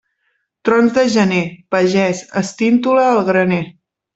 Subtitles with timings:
[0.69, 1.43] Trons de gener,
[1.75, 3.65] pagès, estintola el graner.